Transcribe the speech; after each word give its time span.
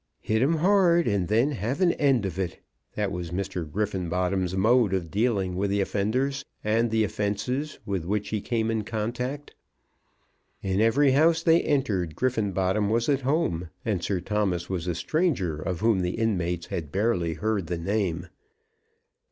"Hit 0.21 0.41
him 0.41 0.55
hard, 0.55 1.07
and 1.07 1.27
then 1.27 1.51
have 1.51 1.79
an 1.79 1.91
end 1.91 2.25
of 2.25 2.39
it!" 2.39 2.59
That 2.95 3.11
was 3.11 3.29
Mr. 3.29 3.71
Griffenbottom's 3.71 4.55
mode 4.55 4.95
of 4.95 5.11
dealing 5.11 5.55
with 5.55 5.69
the 5.69 5.79
offenders 5.79 6.43
and 6.63 6.89
the 6.89 7.03
offences 7.03 7.77
with 7.85 8.03
which 8.03 8.29
he 8.29 8.41
came 8.41 8.71
in 8.71 8.83
contact. 8.83 9.53
In 10.63 10.81
every 10.81 11.11
house 11.11 11.43
they 11.43 11.61
entered 11.61 12.15
Griffenbottom 12.15 12.89
was 12.89 13.09
at 13.09 13.21
home, 13.21 13.69
and 13.85 14.03
Sir 14.03 14.19
Thomas 14.19 14.71
was 14.71 14.87
a 14.87 14.95
stranger 14.95 15.61
of 15.61 15.81
whom 15.81 15.99
the 15.99 16.17
inmates 16.17 16.65
had 16.65 16.91
barely 16.91 17.35
heard 17.35 17.67
the 17.67 17.77
name. 17.77 18.25